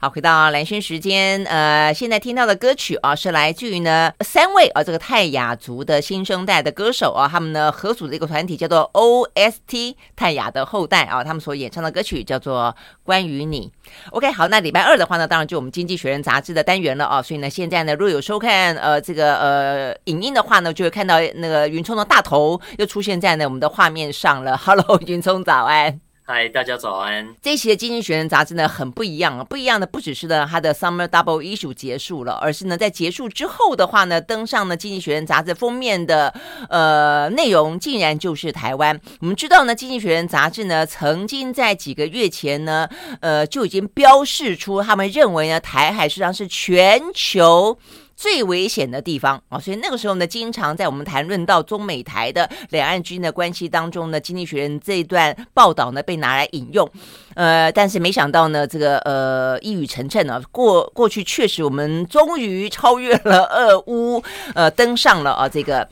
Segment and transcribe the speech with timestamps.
[0.00, 12.72] 好，回到蓝轩时间，呃，现在听到的歌曲啊，是来自于呢三位啊，这个泰雅族的新生代的歌手啊，他们呢合组的一个团体叫做 OST 泰雅的后代啊，他们所演唱的歌曲叫做
[13.02, 13.72] 《关于你》。
[14.12, 24.56] OK，好，那礼拜二的话呢，当然就我们《经济学人》杂志的单元了啊，所以呢，现在呢，若有收看呃这个呃影音的话呢，就会看到那个云聪的大头又出现在呢我们的画面上了。
[24.64, 26.07] Hello，云聪早安。
[26.30, 27.34] 嗨，大家早安。
[27.40, 36.34] 这一期的《经济学人》杂志呢，很不一样啊，不一样的不只是呢它的 Summer Double Issue 结束了，而是呢在结束之后的话呢，登上了《经济学人》杂志封面的
[36.68, 39.00] 呃内容，竟然就是台湾。
[39.20, 42.86] 我们知道呢，《经济学人》杂志呢曾经在几个月前呢，
[43.22, 47.78] 呃就已经标示出他们认为呢台海实际上是全球。
[48.18, 49.40] 最危险的地方。
[49.48, 56.90] 啊，所以那个时候呢，经常在我们谈论到中美台的两岸之间的关系当中呢，《经济学人》这一段报道呢被拿来引用，
[57.34, 64.20] 呃，但是没想到呢，这个呃一语成谶呢，过过去确实我们终于超越了俄乌，
[64.54, 65.84] 呃，登上了啊这个《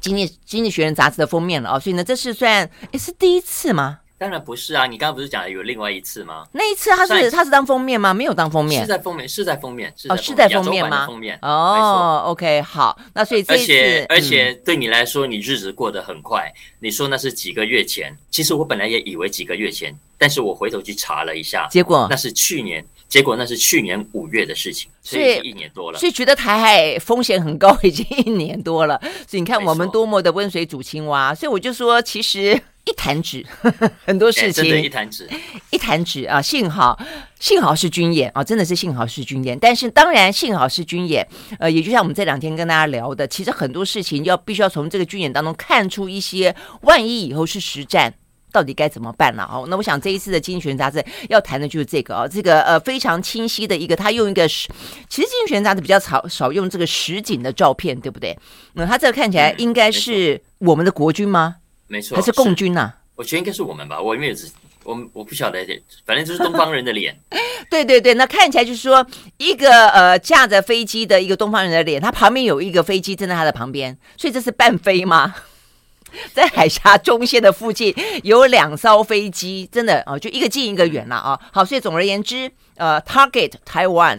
[0.00, 3.98] 经济经济学人》杂志的封面了啊，所以呢，这是算诶是第一次吗？
[4.18, 4.84] 当然不是啊！
[4.84, 6.44] 你刚刚不是讲有另外一次吗？
[6.50, 8.12] 那一次他是他是当封面吗？
[8.12, 11.06] 没有当封面，是在封面，是在封面，哦，是在封面吗？
[11.06, 16.52] 封面哦，OK，好，那所以这一次，而且而且对你来说，你日子过得很快。
[16.80, 29.00] 你说那是几个月前，其实我本来也以为几个月前，但是我回头去查了一下，结果那是去年，结果那是去年五月的事情，所以一年多了，所以觉得台海风险很高，已经一年多了。
[29.28, 32.60] 所以你看我们多么的温水煮青蛙，所以我就说其实。
[32.88, 33.44] 一弹指，
[34.06, 34.64] 很多事情。
[34.64, 35.28] 真的，一弹指，
[35.70, 36.40] 一弹指啊！
[36.40, 36.98] 幸好，
[37.38, 38.42] 幸好是军演啊！
[38.42, 39.58] 真的是幸好是军演。
[39.58, 41.26] 但是，当然，幸好是军演。
[41.58, 48.14] 呃，也就像我们这两天跟大家聊的，其实很多事情要必须要从这个军演当中看出一些，万一以后是实战，
[48.50, 49.62] 到底该怎么办了啊？
[49.68, 54.66] 那我想这一次的《经济学人》杂志要谈的就是这个啊，这个呃非常清晰的一个，他用一个实，
[55.10, 58.34] 其实《经济学人》杂志比较少少用这个实景的照片，对不对？
[58.72, 61.56] 那他这个看起来应该是我们的国军吗？
[61.88, 62.94] 没错，还是共军呐、啊？
[63.16, 64.48] 我觉得应该是我们吧，我因为只
[64.84, 65.58] 我我不晓得，
[66.06, 67.18] 反正就是东方人的脸。
[67.68, 69.04] 对对对，那看起来就是说
[69.36, 75.34] 一个呃驾着飞机的一个东方人的脸，他旁边有一个飞机站在他的旁边，所以这是半飞吗？
[76.32, 81.38] 在海峡中线的附近有两艘飞机，真的啊、呃，就一个近一个远了啊。
[81.52, 84.18] 好，所以总而言之，呃，target Taiwan，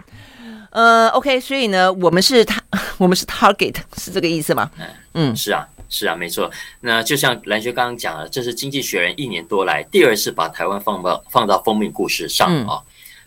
[0.70, 2.62] 呃，OK，所以呢，我们是他，
[3.00, 4.70] 我们是 target，是这个意思吗？
[5.14, 5.68] 嗯，是啊。
[5.90, 6.50] 是啊，没错。
[6.82, 12.84] 那就像蓝学刚刚讲了，这是《经济学人》一年多来第二次把台湾放到放到封面故事上啊、哦。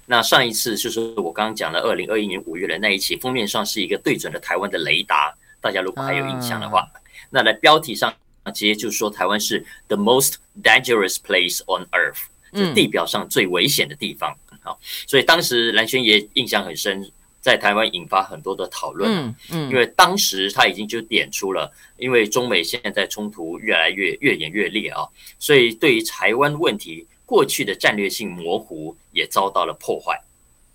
[0.06, 5.34] 那上一次就是我刚刚讲的二零二一年五月的那一期，封面上是一个对准了台湾的雷达。
[5.60, 6.88] 大家如果还有印象的话，
[7.30, 8.14] 那在标题上
[8.46, 12.22] 直接就说台湾是 the most dangerous place on earth，
[12.54, 14.36] 是地表上最危险的地方。
[14.62, 17.10] 好，所以当时蓝轩也印象很深。
[17.42, 25.02] 在台湾引发很多的讨论，嗯嗯，因为当时他已经就点出了，因为中美现在冲突越来越越演越烈啊，
[25.40, 30.18] 所以对于台湾问题过去的战略性模糊也遭到了破坏，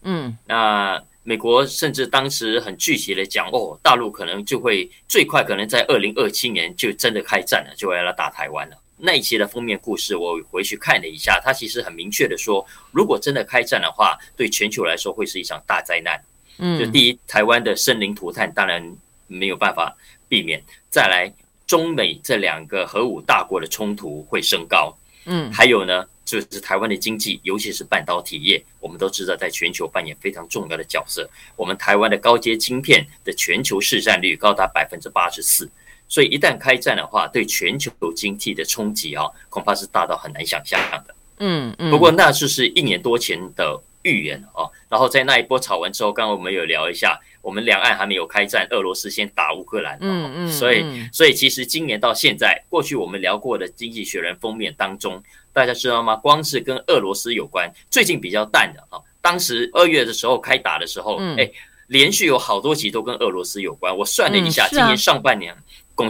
[0.04, 8.78] 嗯，那美国甚至当时很具体的讲，哦，大陆可能就会最快可能在二零二七年就真的开战了，就要来打台湾了。
[8.98, 16.20] 那一期的封面故事我回去看了一下，他其实很明确的说，如果真的开战的话，对全球来说会是一场大灾难。
[16.60, 18.96] 嗯，就第一，台湾的生灵涂炭当然
[19.28, 19.96] 没有办法
[20.28, 20.62] 避免。
[20.90, 21.32] 再来，
[21.68, 24.98] 中美这两个核武大国的冲突会升高。
[25.26, 31.30] 嗯，还有呢，就是台湾的经济，尤其是半导体业，我们都知道在全球扮演非常重要的角色。
[31.56, 35.70] 我们台湾的高阶晶片的全球市占率高达百分之八十四，
[36.08, 41.16] 所以一旦开战的话，对全球经济的冲击啊，恐怕是大到很难想象的。
[41.40, 41.92] 嗯嗯。
[41.92, 43.80] 不过那就是一年多前的。
[44.08, 56.16] 预言哦，然后在那一波吵完之后，刚刚我们有聊一下，我们两岸还没有开战，俄罗斯先打乌克兰，嗯嗯，所以所以其实今年到现在，过去我们聊过的《经济学人》封面当中，大家知道吗？
[56.16, 61.50] 光是跟俄罗斯有关，最近比较淡的啊，当时二月的时候开打的时候，哎，
[61.88, 63.96] 连续有好多集都跟俄罗斯有关。
[63.96, 65.56] 我算了一下，今年上半年，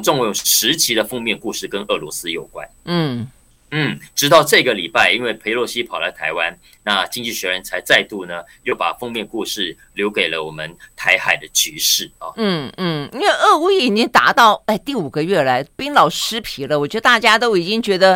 [0.04, 2.68] 总共有十集的封面故事跟俄罗斯有关。
[2.86, 3.28] 嗯。
[3.72, 12.32] 嗯，直到这个礼拜，因为裴洛西跑来台湾，那《经济学人》才再度呢，又把封面故事留给了我们台海的局势啊。
[12.38, 18.16] 嗯嗯，因为俄乌已经达到哎第五个月来冰老尸皮了，我觉得大家都已经觉得、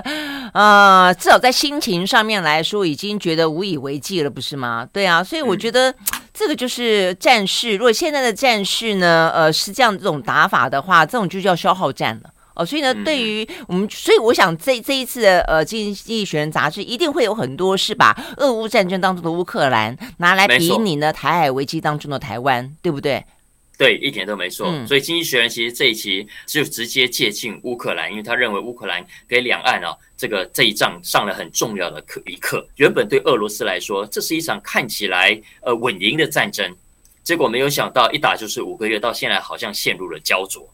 [0.54, 4.88] 呃，至少在心情上面来说，已经觉得无以为继了，不是吗？
[4.94, 5.94] 对啊，所以我觉得
[6.34, 7.74] 这个就是战事。
[7.74, 12.30] 如果现在的战事呢，呃，是这样这种打法的话，这种就叫消耗战了。
[12.62, 23.24] 哦，所以呢，对于我们，所以我想这这一次的呃《经济学人》杂志一定会有很多是把俄乌战争当中的乌克兰拿来比拟呢台海危机当中的台湾，对不对？
[23.78, 24.68] 对，一点都没错。
[24.70, 32.64] 嗯、所以《经济学人》其实这一期就直接借镜乌克兰，因为他认为乌克兰给两岸啊这个这一仗上了很重要的课一课。
[32.76, 36.72] 原本对俄罗斯来说，这是一场看起来呃稳赢的战争，
[37.24, 40.70] 结果没有想到一打就是五个月，到现在好像陷入了胶着啊。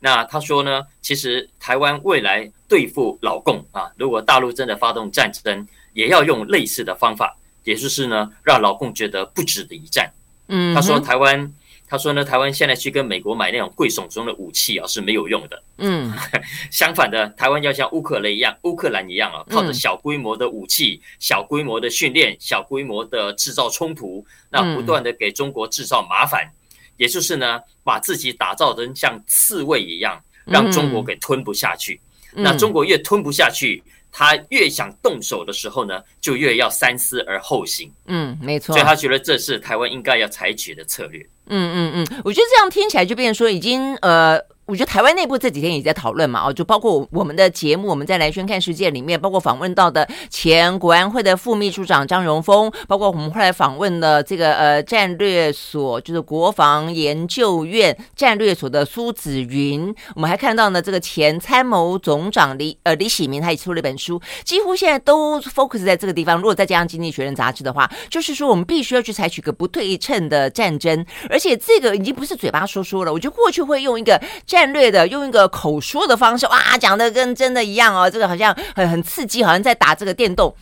[0.00, 10.12] 那他说呢，其实台湾未来对付老共啊，如果大陆真的发动战争，也要用类似的方法，也就是呢，让老共觉得不值得一战。
[10.48, 11.52] 嗯，他说台湾。
[11.90, 15.62] 他说呢，台湾现在去跟美国买那种贵耸耸的武器啊，是没有用的。
[15.78, 16.12] 嗯，
[16.70, 26.52] 相反的，台湾要像乌克兰一样，乌克兰一样啊，靠着小规模的武器、小规模的训练、小规模的制造冲突，那不断的给中国制造麻烦，
[26.98, 31.98] 也就是呢，把自己打造成像刺猬一样，让中国给吞不下去。
[32.32, 33.82] 那中国越吞不下去。
[34.10, 37.92] 他越想动手的时候呢，就越要三思而后行。
[38.06, 38.74] 嗯，没错。
[38.74, 41.20] 所以他觉得这是台湾应该要采取的策略。
[41.46, 44.40] 嗯嗯嗯，我觉得这样听起来就变成说已经呃。
[44.68, 66.36] 我觉得台湾内部这几天也在讨论嘛，哦，就包括我们的节目，我们在来宣看世界里面，包括访问到的前国安会的副秘书长张荣丰，包括我们后来访问的这个呃战略所，就是国防研究院战略所的苏子云，我们还看到呢这个前参谋总长李呃李喜明，他也出了一本书，几乎现在都 focus 在这个地方。
[66.36, 74.20] 如果再加上《经济学人》杂志的话，就是说我们必须要去采取一个不对称的战争，而且这个已经不是嘴巴说说了，我觉得过去会用一个
[74.58, 80.52] 战略的用一个口说的方式，哇，讲的跟真的一样哦，这个好像很很刺激，好像在打这个电动。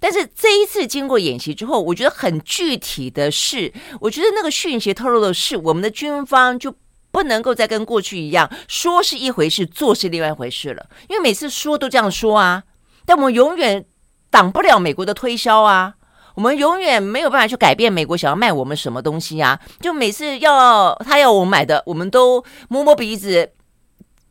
[0.00, 6.74] 但是这一次经过演习之后，我觉得很具体的是，我觉得那个讯息透露的是，我们的军方就
[7.12, 10.86] 不能够再跟过去一样，说是一回事，做是另外一回事了。
[11.08, 12.64] 因为每次说都这样说啊，
[13.06, 13.84] 但我们永远
[14.30, 15.94] 挡不了美国的推销啊。
[16.38, 19.58] 我们永远没有办法去改变美国想要卖我们什么东西啊！
[19.80, 23.50] 就每次要他要我们买的，我们都摸摸鼻子，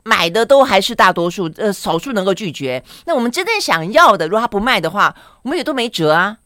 [0.03, 2.81] 买的都还是大多数，呃，少数能够拒绝。
[3.05, 6.37] 那我们真正想要的，如果他不卖的话，我们也都没辙啊。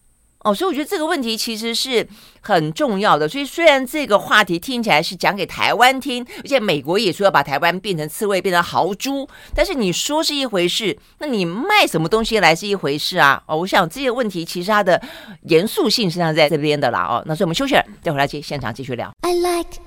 [0.43, 2.07] 哦，所以我觉得这个问题其实是
[2.41, 3.29] 很重要的。
[3.29, 13.41] 所以虽然这个话题听起来是讲给台湾听，而且美国也说要把台湾变成刺猬，变成豪猪，但是你说是一回事，那你卖什么东西来是一回事啊？
[13.45, 15.01] 哦，我想这些问题其实它的
[15.43, 17.01] 严肃性实际上在这边的啦。
[17.03, 19.11] 哦，那所以我们休息了，再回来接现场继续聊。
[19.21, 19.79] I like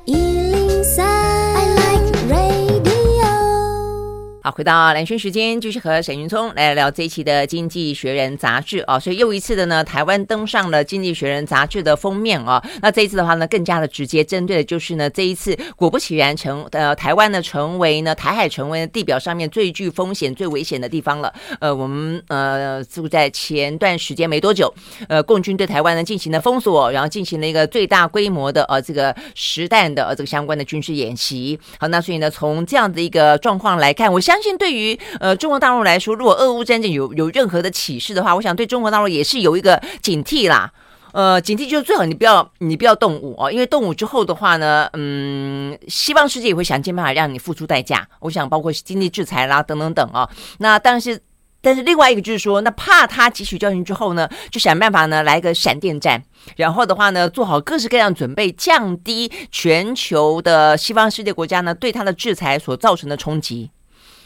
[4.46, 9.00] 好，回到兰萱时间，继续和沈云聪来聊这一期的《经济学人》杂志啊。
[9.00, 12.62] 所以又一次的呢，台湾登上了《经济学人》杂志的封面啊。
[12.82, 21.32] 那这一次的话呢，更加的直接针对的就是呢，这一次果不其然成呃，台湾呢成为呢台海成为地表上面最具风险、最危险的地方了。
[21.58, 24.70] 呃，我们呃就在前段时间没多久，
[25.08, 31.58] 呃，共军对台湾呢进行了封锁，然后进行了一个最大规模的呃这个实弹的呃这个相关的军事演习。
[31.78, 40.72] 好，那所以呢，从这样的一个状况来看，我相相信对于呃中国大陆来说，如果俄乌战争有有任何的启示的话，我想对中国大陆也是有一个警惕啦。
[41.12, 48.04] 呃，警惕就是最好你不要你不要动武哦，因为动武之后的话呢，嗯，西方世界也会想尽办法让你付出代价。
[48.18, 50.28] 我想包括经济制裁啦等等等啊。
[50.58, 51.20] 那但是
[51.62, 56.20] 但是另外一个就是说，那怕他汲取教训之后呢，就想办法呢来个闪电战。
[56.56, 63.70] 然后的话呢，做好各式各样准备，降低全球的西方世界国家呢对他的制裁所造成的冲击。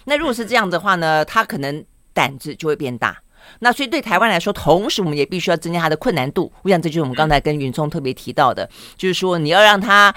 [0.08, 3.16] 那如果是这样的话呢，他可能胆子就会变大。
[3.60, 6.52] 那所以对台湾来说，同时我们也必须要增加他的困难度。
[6.62, 10.14] 我想这就是我们刚才跟云聪特别提到的，就是说你要让他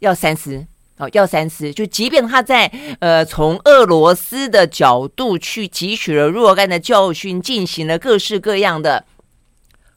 [0.00, 1.72] 要三思哦，要三思。
[1.72, 2.66] 就即便他在
[3.00, 9.04] 呃从俄罗斯的角度去汲取了若干的教训，进行了各式各样的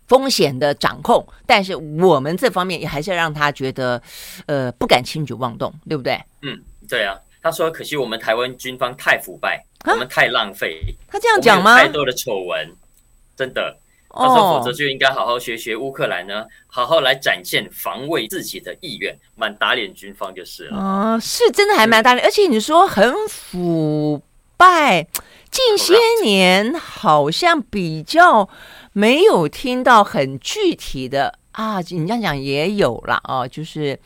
[0.08, 4.00] 风险的掌控，但是我们这方面也还是要让他觉得
[4.46, 6.22] 呃不敢轻举妄动，对不对？
[6.44, 7.18] 嗯，对啊。
[7.46, 11.78] 他说：“可惜我们台湾军方太腐败，啊、我们太浪费。”他这样讲吗？
[11.78, 12.76] 太多的丑闻，
[13.36, 13.78] 真的。
[14.10, 24.20] 他说：“否则就应该好好学学乌克兰呢，好好来展现防卫自己的意愿，蛮打脸军方就是了。”哦，是真的还蛮打脸，而且你说很腐
[24.58, 25.06] 败，
[25.52, 28.50] 近些年好像比较
[28.92, 31.80] 没有听到很具体的啊。
[31.92, 34.00] 你这样讲也有了啊，就是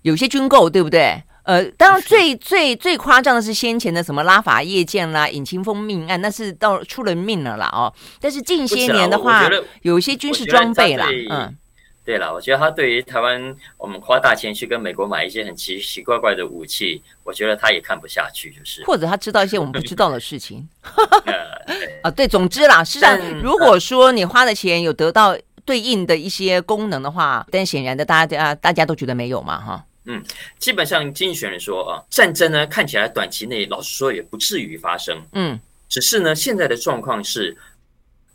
[0.00, 1.22] 有些军购，对不对？
[1.44, 7.92] 呃，当然最最最夸张的是先前的什么拉法叶剑啦、引擎风命案，那是到出人命了啦哦。
[8.20, 9.50] 但是近些年的话，
[9.82, 11.56] 有一些军事装备啦，嗯，
[12.04, 20.68] 对了，我觉得他对于台湾，我们花大钱去跟美国买一些很奇奇怪怪的武器，我觉得他也看不下去，就是或者他知道一些我们不知道的事情。
[22.02, 29.84] 啊，对，总之啦，事实上，如果说你花的钱有得到对应的一些功能的话，但显然的，大家大家都觉得没有嘛，哈。
[30.04, 30.22] 嗯，
[30.58, 37.56] 基本上经济学人说啊，战争呢看起来短期内老实说也不至于发生，嗯，只是呢现在的状况是。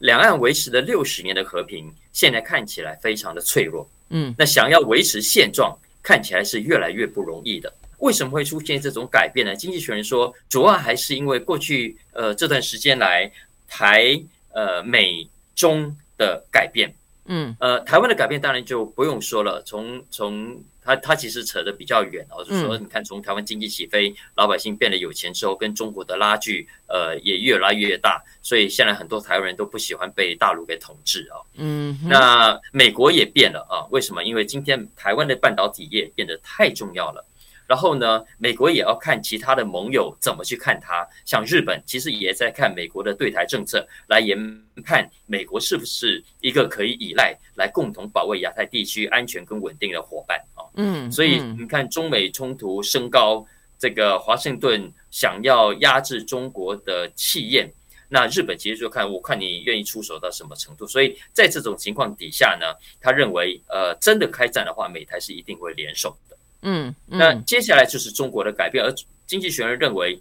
[0.01, 3.89] 两岸维持了六十年的和平，现在看起来非常的脆弱。
[4.11, 7.73] 嗯，那想要维持现状，看起来是越来越不容易的。
[7.97, 9.55] 为什么会出现这种改变呢？
[9.55, 13.31] 经济学人说，主要还是因为过去呃这段时间来
[13.67, 14.21] 台
[14.53, 16.93] 呃美中的改变。
[17.25, 20.63] 嗯，呃，台湾的改变当然就不用说了，从从。
[20.87, 31.35] 他他其实扯得比较远哦，就是说，你看，从台湾经济起飞，老百姓变得有钱之后，跟中国的拉锯，呃，也越来越大，所以现在很多台湾人都不喜欢被大陆给统治啊。
[31.55, 33.83] 嗯，那美国也变了啊？
[33.91, 34.23] 为什么？
[34.23, 37.21] 因为今天台湾的半导体业变得太重要了。
[37.67, 41.05] 然后呢，美国也要看其他的盟友怎么去看它。
[41.25, 44.39] 像日本，其实也在看美国的对台政策，来研
[44.85, 50.56] 判美国是不是一个可以依赖、来共同保卫亚太地区安全跟稳定的伙伴啊。
[50.77, 53.45] 嗯，所以你看，中美冲突升高，
[53.77, 57.69] 这个华盛顿想要压制中国的气焰，
[58.09, 60.87] 那日本其实就看，我看你愿意出手到什么程度。
[60.87, 62.67] 所以在这种情况底下呢，
[63.01, 66.15] 他认为，呃，真的开战的话，美台是一定会联手。
[66.61, 68.93] 嗯，嗯，那接下来就是中国的改变，而
[69.25, 70.19] 经济学人认为，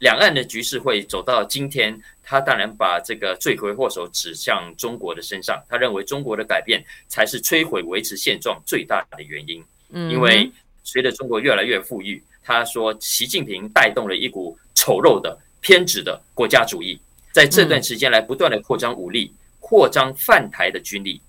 [0.00, 5.62] 两岸的局势会走到今天，他当然把这个罪魁祸首指向中国的身上。
[5.68, 9.62] 他认为中国的改变才是摧毁维持现状最大的原因。
[9.92, 10.50] 嗯，因为
[10.82, 16.98] 随着中国越来越富裕，他说习近平带动了一股丑陋的偏执的国家主义，
[17.30, 21.20] 在这段时间来不断的扩张武力，扩张泛台的军力。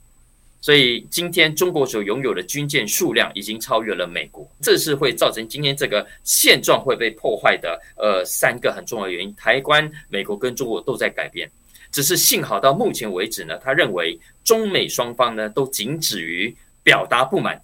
[0.60, 9.36] 所以今天中国所拥有的军舰数量已经超越了美国，这是会造成今天这个现状会被破坏的呃三个很重要的原因。
[9.36, 11.52] 台湾、美国跟中国都在改变，
[11.92, 17.62] 只是幸好到目前为止呢，他认为中美双方呢都仅止于表达不满，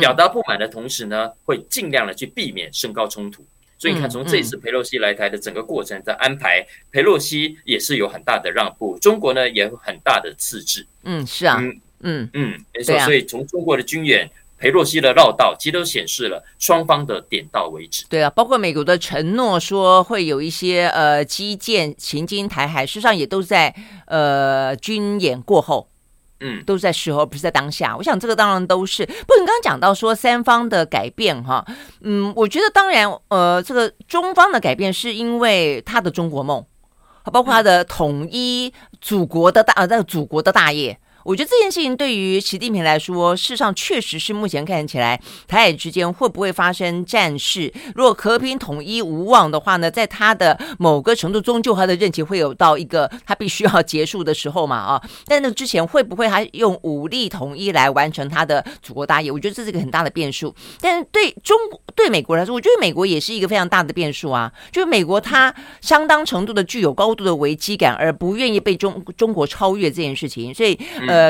[0.00, 3.44] 表达不满的同时呢，会尽量的去避免升高冲突。
[3.78, 10.86] 所以你看，从这次佩洛西来台的整个过程的安排，佩洛西也是有很大的让步，中国呢也有很大的自制。
[11.02, 11.58] 嗯，是啊。
[11.60, 18.04] 嗯嗯嗯，没错，啊、所以从中国的军演、裴洛西的绕道，其实都显示了双方的点到为止。
[18.10, 23.74] 对啊，包括美国的承诺说会有一些呃基建行经台海，事实上也都在
[24.06, 25.88] 呃军演过后，
[26.40, 27.96] 嗯，都是在时候，不是在当下。
[27.96, 29.06] 我想这个当然都是。
[29.06, 31.64] 不过你刚刚讲到说三方的改变哈，
[32.02, 36.64] 嗯，我觉得当然呃，这个中方的改变是因为他的中国梦，
[37.32, 40.98] 包括他的统一祖国的大呃那个祖国的大业。
[41.24, 47.72] 我觉得这件事情对于习近平来说，事实上确实是目前看起来台海之间会不会发生战事。
[47.94, 55.02] 如果和平统一无望的话呢，在他的某个程度，终究他的任期会有到一个他必须要结束的时候嘛啊。
[55.26, 59.32] 但那之前会不会还用武力统一来完成他的祖国大业？
[59.32, 60.54] 我觉得这是一个很大的变数。
[60.80, 61.56] 但是对中
[61.94, 64.52] 对美国来说，我觉得美国也是一个非常大的变数啊。
[64.70, 70.78] 就是美国它相当程度的具有高度的危机感，而不愿意被中中国超越这件事情，所以。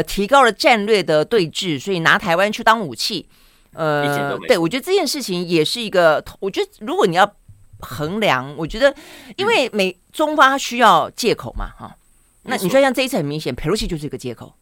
[0.02, 3.26] 提高了战略的对峙，所以拿台湾去当武器，
[3.72, 7.30] 呃，对，我觉得这件事情也是一个，我觉得如果你要
[7.80, 8.94] 衡量，我觉得
[9.36, 11.96] 因为美中方需要借口嘛，哈，
[12.42, 14.54] 那你说像这一次很明显，佩洛西就是一个借口。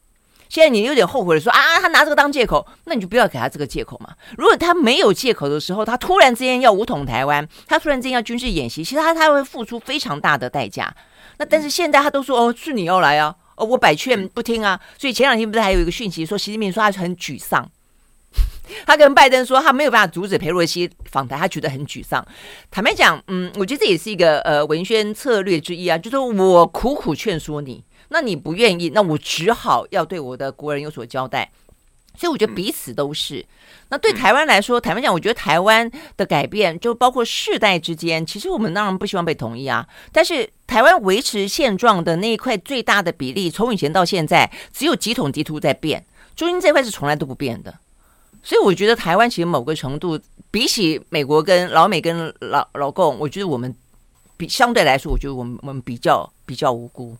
[0.48, 4.14] 现在你有点后悔了说啊，他拿这个当借口，那你就不要给他这个借口嘛。
[4.36, 10.94] 如果他没有借口的时候，他突然之间要武统台湾，他突然之间要军事演习，其实他他会付出非常大的代价。
[11.38, 13.34] 那但是现在他都说哦，是你要来啊。
[13.62, 14.80] 我百劝不听啊！
[14.98, 17.68] 所以前两天不是还有一个讯息说，习近平说他很沮丧，
[18.86, 22.26] 他跟拜登说他没有办法阻止佩洛西访台，他觉得很沮丧。
[22.70, 31.50] 坦白讲，嗯，我觉得这也是一个呃文宣策略之一啊，就是我苦苦劝说你，那你不愿意，那我只好要对我的国人有所交代。
[32.18, 33.44] 所以我觉得彼此都是。
[33.92, 39.86] 那对台湾来说，坦白讲，我觉得台湾的改变就包括世代之间，其实我们当然不希望被统一啊。
[40.10, 46.02] 但是台湾维持现状的那一块最大的比例，从以前到现在，只有几统几图在变，
[46.34, 47.74] 中间这块是从来都不变的。
[48.42, 50.18] 所以我觉得台湾其实某个程度，
[50.50, 53.76] 比起美国跟老美跟老老共，我觉得我们
[54.38, 57.14] 比相对来说，我觉得我们我们比较比较无辜。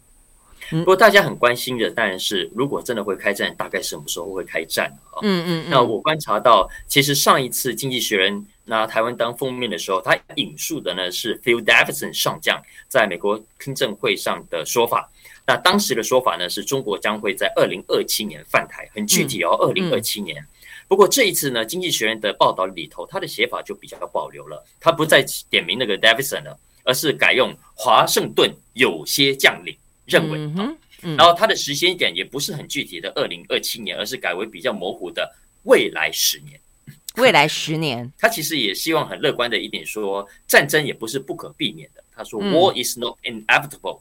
[0.71, 5.21] 不过大家很关心的当然是，如果真的会开战，大概什么时候会开战啊？
[5.23, 5.71] 嗯嗯。
[5.71, 15.11] 那我观察到，其实上一次《经济学人》拿台湾当封面的时候，他引述的呢是 Phil Davidson 上将在美国听证会上的说法。
[15.47, 20.41] 那当时的说法呢，是中国将会在二零二七年犯台，很具体哦，二零二七年。
[20.41, 20.47] 嗯、
[20.87, 29.77] 不过这一次呢，《经济学人》的报道里头，他的写法就比较保留了，他不再点名那个 Davidson 了，而是改用华盛顿有些将领
[30.13, 30.39] 认为。
[30.39, 35.29] 嗯嗯、然后他的时间点也不是很具体的二零二七年，而是改为比较模糊的
[35.65, 36.61] 未来十年。
[37.17, 42.05] 未来十年，他其实也希望很乐观的一点说，战争也不是不可避免的。
[42.15, 44.01] 他说，War is not inevitable。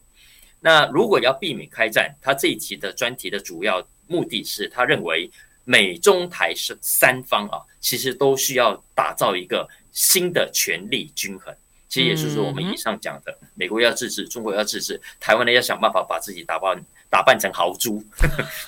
[0.59, 5.29] 那如果要避免开战，他这一期的专题的主要目的是，他认为
[5.65, 11.51] 美中台是三方啊，其实都需要打造一个新的权力均衡。
[11.91, 18.01] 其实也就是说，我们以上讲的，美国要自治，中国要自治，台湾呢要想办法把自己打扮打扮成豪猪，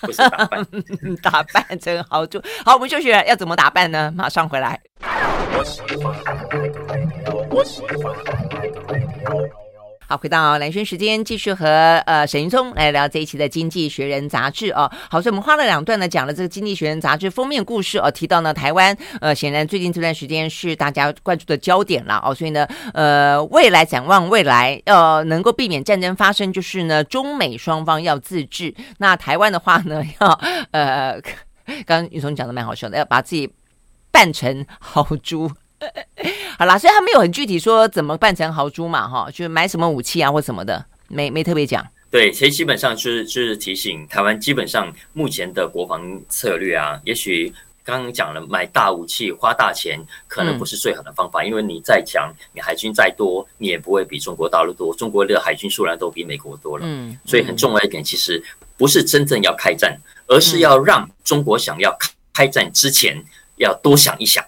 [0.01, 0.67] 不是打扮，
[1.21, 2.43] 打扮成豪猪。
[2.65, 4.11] 好，我们休息了，要怎么打扮呢？
[4.13, 4.77] 马上回来。
[10.07, 11.65] 好，回到兰萱时间，继续和
[12.05, 14.91] 呃沈云聪来聊这一期的《经济学人》杂志哦。
[15.10, 22.36] 好，所以我们花了两段呢，讲了这个《经济学人》杂志封面故事哦，提到呢台湾呃，显然最近这段时间是大家关注的焦点了哦。
[22.36, 28.75] 所以呢，呃，未来展望未来，呃，能够避免战争发生，就是呢中美双方要自治。
[28.98, 30.39] 那台湾的话呢，要
[30.72, 31.19] 呃，
[31.86, 33.50] 刚刚云聪讲的蛮好笑的，要把自己
[34.12, 35.50] 扮成豪猪。
[36.57, 41.85] 好啦，所以他没有很具体说怎么扮成豪猪嘛，哈，就是买什么武器啊或什么的，没没特别讲。
[42.09, 47.51] 对，其实基本上就是就是提醒台湾，基本上目前的国防策略啊，也许
[47.83, 58.41] 刚刚讲了买大武器花大钱，可能不是最好的方法，嗯、因为你再强，你海军再多，你也不会比中国大陆多，中国的海军数量都比美国多了，嗯，所以很重要一点，其实
[58.77, 61.97] 不是真正要开战，而是要让中国想要
[62.31, 63.19] 开战之前
[63.55, 64.43] 要多想一想。
[64.43, 64.47] 嗯，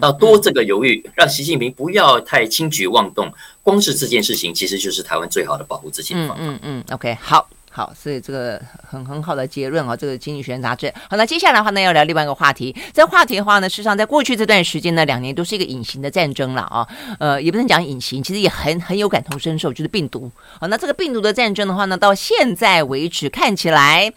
[0.00, 3.32] 要多这个犹豫，让习近平不要太轻举妄动。
[3.62, 6.36] 光是这件事情，其实就是台湾最好的保护自己的方法。
[6.38, 7.48] 嗯嗯，嗯，OK，好。
[7.76, 10.90] 好，所以这个很很好的结论啊、这个《经济学人》杂志。
[11.10, 12.74] 好，那接下来的话呢，要聊另外一个话题。
[12.94, 16.88] 这话题的话呢，事实上在过去这段时间呢，两年都是一个隐形的战争了啊。
[17.18, 20.32] 呃，也不能讲隐形，其实也很很有感同身受，就是病毒。
[20.58, 24.10] 好，那这个病毒的战争的话呢，到现在为止看起来，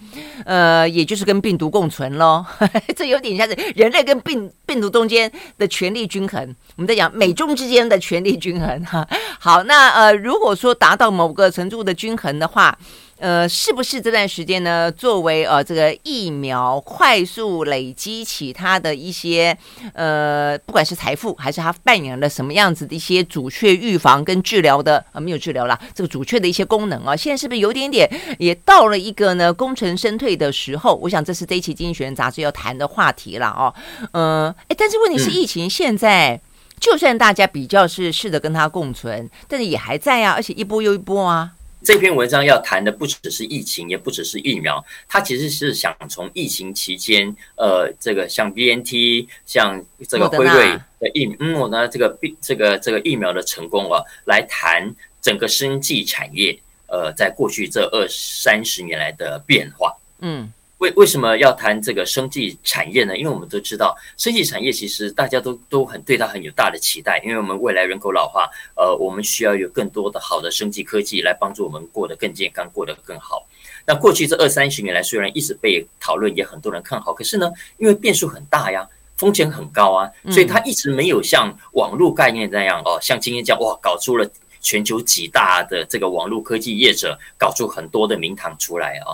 [0.45, 2.45] 呃，也就是跟病毒共存喽。
[2.95, 6.55] 这有点像是人类跟病病毒中间的权力均衡。
[6.77, 9.05] 我们在讲美中之间的权力均衡哈。
[9.37, 12.77] 好，那呃，如果说达到某个程度的均衡的话，
[13.19, 14.89] 呃，是不是这段时间呢？
[14.91, 19.55] 作为呃这个疫苗快速累积起它的一些
[19.93, 30.95] 呃，不管是财富还是它扮演了什么样子的一些主却预防跟治疗的啊、呃，没有治疗了，这个主却的一些功能啊，现在是不是有点点也到了一个呢功成身退的时候？
[30.95, 33.73] 我想这是这一期《经济学人》杂志要谈的话题了哦。
[34.13, 36.41] 嗯、呃，哎，但是问题是疫情现在、嗯、
[36.79, 41.51] 就算大家比较是试着跟它共存，但是也还在啊，而且一波又一波啊。
[41.83, 60.51] 这篇文章要谈的不只是疫情，也不只是疫苗，它其实是想从疫情期间，呃，这个像 BNT，像这个辉瑞的疫，嗯，我呢，这个病，这个这个疫苗的成功啊，来谈整个生技产业，呃，在过去这二三十年来的变化，嗯。
[60.79, 63.17] 为为什么要谈这个生技产业呢？
[63.17, 73.45] 因为我们都知道，生技产业其实大家都都很对它很有大的期待，因为我们未来人口老化，呃，我们需要有更多的好的生技科技来帮助我们过得更健康，过得更好。
[73.85, 78.87] 那过去这二三十年来，虽然一直被讨论，也很多人看好，可是呢，因为变数很大呀，
[79.17, 84.25] 风险很高啊，所以它一直没有像网络概念那样哦，像今天这样哇，搞出了
[84.61, 89.11] 全球几大的这个网络科技业者，搞出很多的名堂出来啊。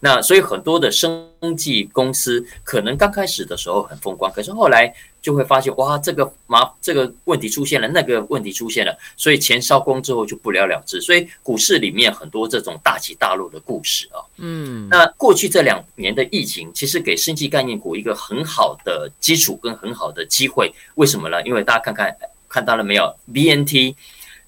[0.00, 11.00] 那所以很多的生技公司可能刚开始的时候很风光，可是后来就会发现哇，这个麻这个问题出现了，那个问题出现了，所以钱烧光之后就不了了之。
[11.00, 20.72] 所以股市里面很多这种大起大落的故事啊，嗯，那过去这两年的疫情其实给生技概念股一个很好的基础跟很好的机会。
[20.94, 21.42] 为什么呢？
[21.42, 22.16] 因为大家看看
[22.48, 23.96] 看到了没有，BNT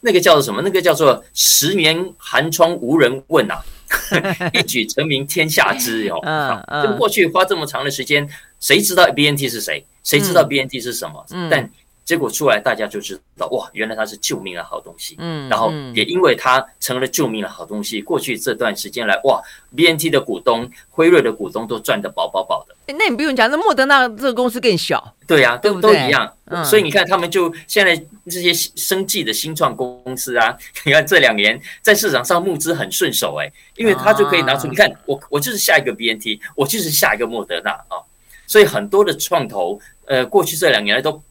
[0.01, 0.63] 那个叫做什么？
[0.63, 3.65] 那个叫做十年寒窗无人问呐、啊。
[4.55, 8.29] 一举成名天下知哟，嗯嗯，就过去花这么长的时间，
[8.61, 9.85] 谁知道 BNT 是谁？
[10.03, 11.25] 谁知道 BNT 是什么？
[11.31, 11.71] 嗯，但
[12.11, 15.15] 结果出来，大家就知道哇，原来它是救命的好东西。
[15.21, 19.41] 嗯，然后也因为它成了救命的好东西，过去这段时间来哇
[19.77, 22.75] ，BNT 的股东、辉瑞的股东都赚得饱饱饱的。
[22.99, 25.15] 那你不用讲，那莫德纳这个公司更小。
[25.25, 26.29] 对呀、啊，都都一样。
[26.47, 27.97] 嗯，所以你看，他们就现在
[28.29, 38.03] 这些生计的新创公司啊， 你看这两年在市场上募资很顺手哎，因为他就可以拿出，你看我我就是下一个 BNT，我就是下一个莫德纳啊。
[38.49, 41.23] 所以很多的创投，呃，过去这两年来都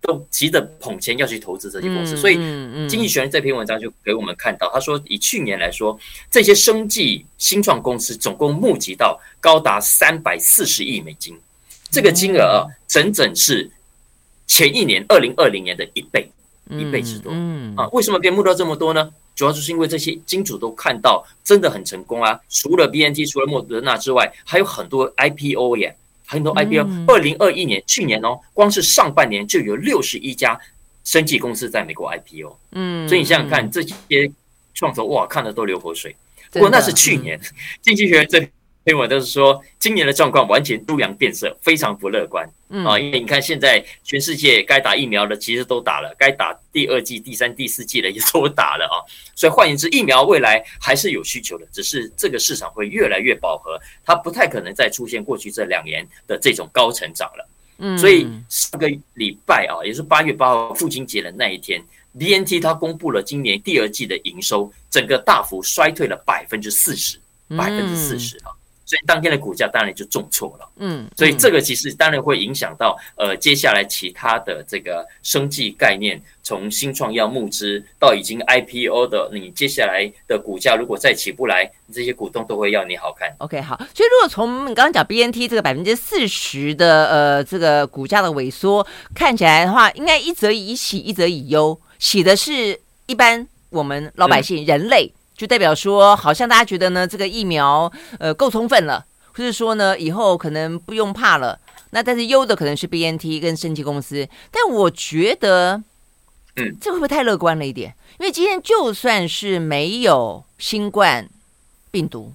[0.00, 2.16] 都急着捧钱要去投资这些公司。
[2.16, 2.36] 所以，
[2.88, 5.98] 《经济学人》这篇文章就给我们看到，他说，以去年来说，
[6.30, 11.38] 这些生计新创公司总共募集到高达三百四十亿美金，
[11.90, 13.70] 这个金额啊，整整是
[14.46, 16.30] 前一年二零二零年的一倍，
[16.70, 17.30] 一倍之多。
[17.76, 19.10] 啊，为什么可以募到这么多呢？
[19.36, 22.38] 主要就是因为这些金主都看到真的很成功啊！
[22.50, 25.96] 除了 BNT，除了莫德纳之外，还有很多 IPO 耶，
[26.30, 26.86] 很多 IPO。
[27.08, 30.58] 二零二一年去年哦，光是上半年就有六十一家
[31.02, 32.58] 生技公司在美国 IPO。
[32.72, 34.30] 嗯，所以你想想看，这些
[34.72, 36.14] 创投哇，看得都流口水。
[36.52, 37.38] 不过那是去年，
[37.82, 38.48] 经济学人这。
[38.82, 42.48] 所以我都是说，今年的状况完全猪羊变色，非常不乐观
[42.86, 42.98] 啊！
[42.98, 49.04] 因为你看，现在全世界该打疫苗的其实都打了，该打第二季、第三、第四季的也都打了啊！
[49.34, 57.48] 所以换言之，疫苗未来还是有需求的，只是这个市场会越来越饱和，它不太可能再出现过去这两年的这种高成长了。
[57.82, 61.82] 嗯，所以上个礼拜啊，也是八月八号父亲节的那一天
[62.18, 67.18] ，BNT 它公布了今年第二季的营收，整个大幅衰退了百分之四十，
[67.56, 68.56] 百分之四十啊！
[68.90, 83.32] 所以当天的股价当然就重挫了，嗯，所以这个其实当然会影响到呃接下来其他的这个生技概念，从新创要募资到已经 IPO 的，你接下来的股价如果再起不来，这些股东都会要你好看。
[83.38, 95.12] OK，好，所以如果从你刚刚讲 BNT 这个百分之四十的呃这个股价的萎缩看起来的话，应该一则以喜，一则以忧，喜的是一般我们老百姓、嗯、人类。
[95.40, 101.58] 就代表说，好像大家觉得呢，这个疫苗呃够充分了，或者说呢，以后可能不用怕了。
[101.92, 105.82] 那但是优的可能是 BNT 跟生技公司，但我觉得，
[106.56, 107.94] 嗯，这会不会太乐观了一点？
[108.18, 111.26] 因为今天就算是没有新冠
[111.90, 112.34] 病毒，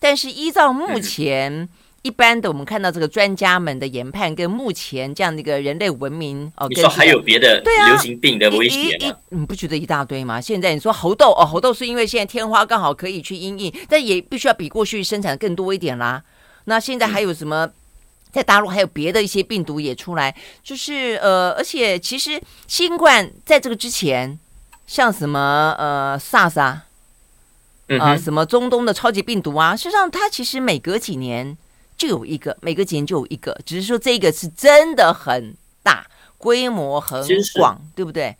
[0.00, 1.68] 但是依照目前。
[2.06, 9.16] 一般的，我们看到这个专家们的研判，跟目前这样的一个人类文明哦，你说还有别的流行病的威胁吗？
[9.30, 10.40] 你不觉得一大堆吗？
[10.40, 16.22] 现在你说猴痘哦，猴痘是因为现在天花刚好可以去阴应，但也必须要比过去生产更多一点啦。
[16.66, 17.68] 那现在还有什么？
[18.30, 24.38] 在大陆还有别的一些病毒也出来，就是呃，而且其实新冠在这个之前，
[24.86, 26.84] 像什么呃 SARS 啊，
[27.98, 31.58] 啊什么中东的超级病毒啊，实际上它其实每隔几年。
[31.96, 36.06] 就有一个，每个节就有一个，只是说这个是真的很大，
[36.38, 38.36] 规模很广，对不对？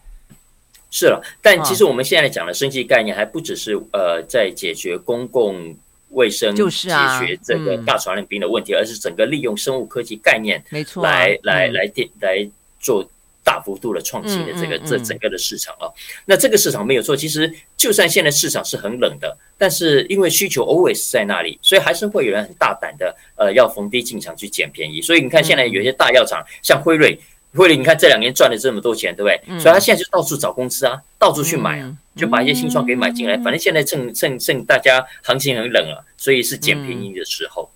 [0.91, 5.77] 是了，但其实我们现在讲的升级概念还不只是呃在解决公共
[6.11, 13.07] 卫生，就是啊，解决这个大传染病的问题，而是整个利用生物科技概念，没错，来来来电来做。
[13.47, 15.87] 大幅度的创新的这个这整个的市场啊，
[16.25, 17.15] 那这个市场没有错。
[17.15, 25.01] 其实就算现在市场是很冷的，但是因为需求 always 在那里，所以还是会有人很大胆的呃要逢低进场去捡便宜。
[25.01, 27.17] 所以你看现在有些大药厂像辉瑞，
[27.55, 29.61] 辉瑞你看这两年赚了这么多钱，对不对？
[29.61, 33.37] 所以他现在就到处找公司啊，到处去买啊，就把一些新创给买进来。
[33.37, 37.71] 反正现在趁趁趁大家行情很冷啊，所以是捡便宜的时候。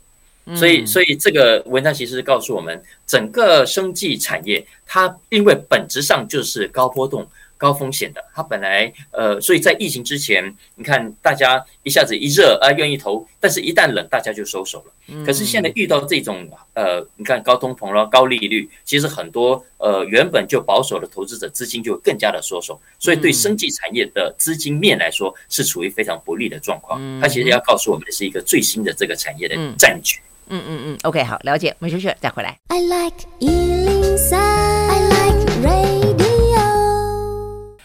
[0.56, 7.26] 所以，所以这个文章其实是告诉我们，整个生技产业它因为本质上就是高波动、
[7.56, 8.24] 高风险的。
[8.34, 15.24] 它本来呃，所以在疫情之前，你看大家一下子一热啊，愿意投，但是一旦冷，大家就收手了。
[15.24, 27.00] 可是现在遇到这种呃，你看高通膨了、高利率，其实很多呃原本就保守的投资者资金就更加的缩手，所以对生技产业的资金面来说是处于非常不利的状况。
[27.20, 30.18] 它其实要告诉我们的是一个最新的这个产业的战局。
[30.18, 31.74] 嗯嗯嗯嗯嗯，OK，好，了解。
[31.78, 32.58] 没们休息，再回来。
[32.68, 35.99] I like 103, I like radio.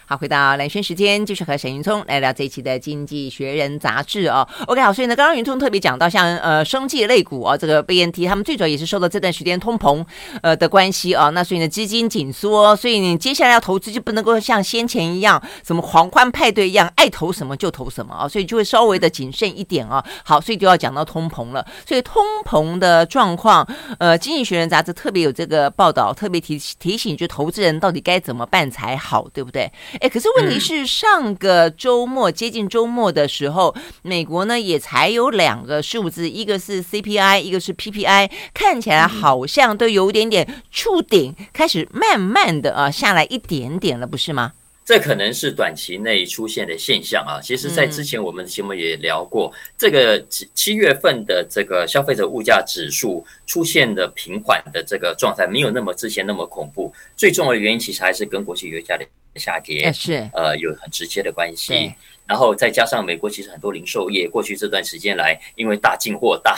[0.07, 4.47] 好，回到蓝轩时间，继续和沈云聪来聊这一期的《经济学人》杂志哦。
[4.67, 10.05] OK，好，所以呢，刚刚云聪特别讲到，像呃，生计类股啊，这个 BNT，他们最主要也是受到这段时间通膨
[10.43, 20.05] 呃的关系啊，那所以呢，资金紧缩，所以你接下来要投资就不能够像先前一样，什么狂欢派对一样，爱投什么就投什么啊，所以就会稍微的谨慎一点啊。
[20.23, 21.65] 好，所以就要讲到通膨了。
[21.83, 29.71] 所以通膨的状况，呃，《经济学人》杂志特别有这个报道，特别提提醒，就投资人到底该怎么办才好，对不对？
[30.05, 44.51] 哎，可是问题是，上个周末接近周末的时候，美国呢也才有两个数字，一个是 CPI，一个是 PPI，看起来好像都有点点触顶，开始慢慢的啊下来一点点了，不是吗？
[44.85, 47.41] 这可能是短期内出现的现象啊。
[47.41, 56.93] 其实，在之前我们的节目也聊过，这个七七月份的这个消费者物价指数出现的平缓的这个状态，没有那么之前那么恐怖。
[57.17, 59.05] 最重要的原因，其实还是跟国际油价的。
[59.37, 61.93] 下跌是呃有很直接的关系，
[62.27, 66.55] 然后再加上美国其实很多零售业过去这段时间来，因为大进货、大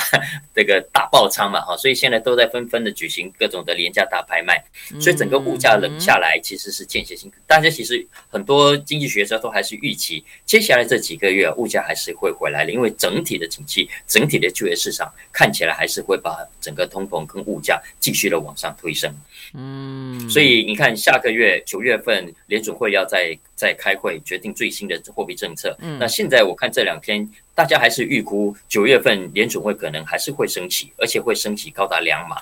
[0.55, 4.63] 这个大爆仓嘛，哈，所以现在都在纷纷的举行各种的廉价大拍卖，
[4.99, 7.31] 所以整个物价冷下来其实是间歇性。
[7.45, 19.13] 大家其实很多经济学家都还是预期，接下来这几个月物价还是会回来的，因为整体的景气、整体的就业市场看起来还是会把整个通膨跟物价继续的往上推升。
[19.53, 25.75] 嗯，所以你看下个月九月份联准会要再再开会决定最新的货币政策。
[25.81, 32.37] 嗯，那现在我看这两天大家还是预估九月份联准会可能还是会升息，而且会升息高达两码，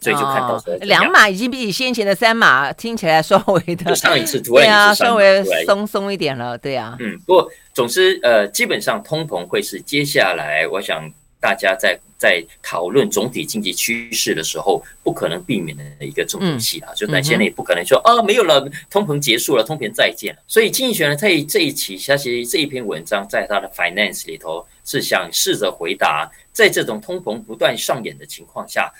[0.00, 1.28] 所以就看到说两码。
[1.28, 11.08] 已经比起先前的三码听起来稍微的上一次突然啊稍微松松一点了，对啊，嗯，不过总之呃基本上通膨会是接下来我想
[11.46, 11.96] 大家在。
[12.18, 20.42] 在讨论总体经济趋势的时候，不可能避免的一个重头戏啊，就短期内不可能说啊，没有了，通膨结束了，通膨再见了。
[20.46, 28.90] 所以经济学呢在这一期，他其实这一篇文章在他的 Finance 里头是想试着回答，在这种通膨不断上演的情况下，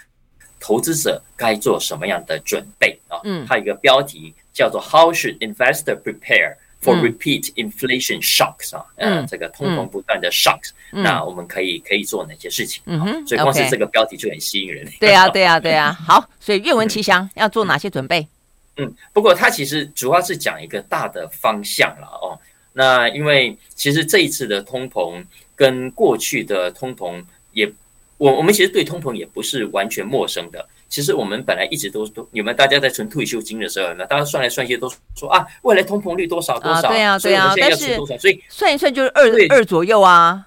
[0.61, 3.17] 投资者该做什么样的准备啊？
[3.25, 5.97] 嗯，他有一个标题叫做 How should investor
[6.83, 12.83] prepare？For repeat inflation shocks 啊，嗯，这个通膨不断的 shocks，那我们可以可以做哪些事情？
[12.87, 14.87] 嗯哼，所以光是这个标题就很吸引人。
[15.01, 15.93] 对呀， 对呀，对呀。
[15.93, 18.27] 好，所以愿闻其详，要做哪些准备？
[18.77, 22.39] 嗯，不过它其实主要是讲一个大的方向了哦。
[22.73, 27.67] 那因为其实这一次的通膨跟过去的通膨也，
[28.19, 30.69] 我我们其实对通膨也不是完全陌生的。
[30.89, 40.47] 其实我们本来一直都都，你们大家在存退休金的时候，呢大家算来算去都说啊，未来通膨率多少多少，对啊对呀，但是所以算一算就是二二左右啊。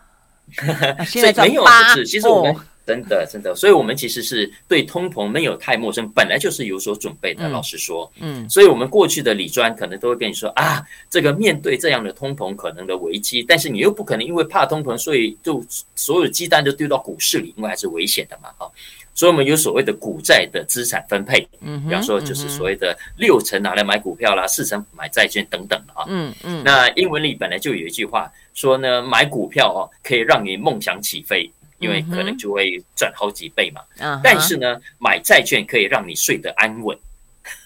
[1.06, 7.48] 现在没有不止，其实我们真的真的，所以我们其实是对通膨没有太陌生，本来就是有所准备的。
[7.50, 18.66] 老实说，嗯，所以我们过去的理专可能都会跟你说啊，这个面对这样的通膨可能的危机，但是你又不可能因为怕通膨，所以就所有鸡蛋都丢到股市里，因为还是危险的嘛，啊。
[19.14, 26.64] 所以，我们有所谓的股债的资产分配，嗯，比方说就是所谓的六成拿来买股票啦，四成买债券等等的啊，嗯嗯。
[26.64, 33.82] 那英文里本来就有一句话说呢，买股票哦可以让你梦想起飞，因为可能就会赚好几倍嘛。
[33.98, 34.20] 嗯。
[34.24, 36.98] 但是呢，买债券可以让你睡得安稳。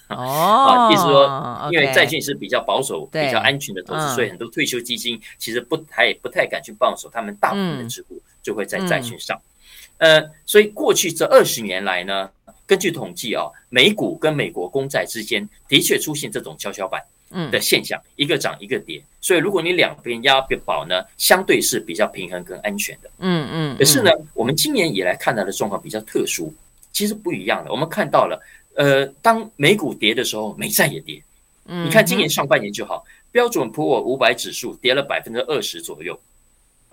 [0.09, 0.89] 哦。
[0.91, 9.39] 意思说，因为债券是比较保守、比较安全的投资，所以很多退休基金其实不太不太敢去放手，他们大部分的持股就会在债券上。
[10.03, 12.29] 呃，所以过去这二十年来呢，
[12.67, 17.01] 根据统计啊，美股跟美国公债之间的确出现这种跷跷板
[17.49, 19.01] 的现象，一个涨一个跌。
[19.21, 23.09] 所以如果你两边押宝呢，相对是比较平衡跟安全的。
[23.19, 23.77] 嗯嗯。
[23.77, 26.53] 可是呢，我们今年以来看到的状况比较特殊，
[26.91, 27.71] 其实不一样的。
[27.71, 28.37] 我们看到了，
[28.75, 31.23] 呃，当美股跌的时候，美债也跌。
[31.67, 31.87] 嗯。
[31.87, 36.19] 你看今年上半年就好，标准普尔五百指数跌了百分之二十左右。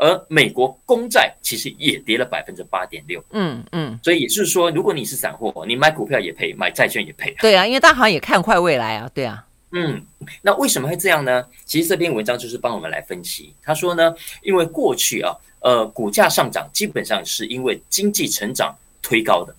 [0.03, 7.37] 而美国公债其实也跌了百分之八点六，嗯嗯，所以也就是说，如果你是散户，你买股票也赔，买债券也赔。
[7.39, 10.03] 对啊，因为大行也看坏未来啊，对啊，嗯，
[10.41, 11.45] 那为什么会这样呢？
[11.67, 13.53] 其实这篇文章就是帮我们来分析。
[13.63, 19.55] 他说呢，因为过去啊，呃，股价上涨基本上是因为经济成长推高的。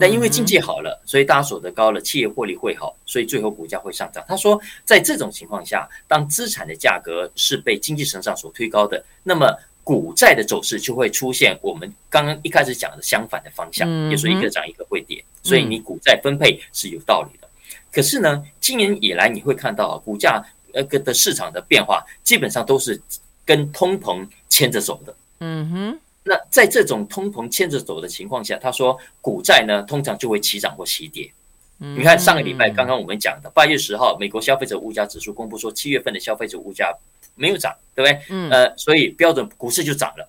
[0.00, 4.24] 那因为经济好了，所以大家所得高了，企业获利会好，所以最后股价会上涨。
[4.28, 9.52] 他说，在这种情况下，当资产的价格是被经济成长所推高的，那么
[9.88, 17.48] 股债的走势就会出现我们刚刚一开始讲的相反的方向，也就是一个涨一个会跌，所以你股债分配是有道理的。
[17.90, 23.00] 可是呢，今年以来你会看到股价呃的市场的变化，基本上都是
[23.46, 25.14] 跟通膨牵着走的。
[25.40, 26.00] 嗯哼。
[26.22, 31.32] 那在这种通膨牵着走的情况下，他说股债呢通常就会齐涨或齐跌。
[31.78, 36.94] 你看上个礼拜刚刚我们讲的八月十号，美国消费者物价指数公布说七月份的消费者物价。
[37.38, 38.20] 没有涨，对不对？
[38.28, 40.28] 嗯，呃，所以标准股市就涨了，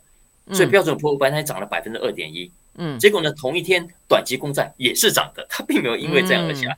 [0.54, 6.62] 所以标准普尔本来涨了百分之二点一，嗯，结果呢，同一天短期公债也是涨的， 它并没有因为这样而下。
[6.62, 6.78] 跌，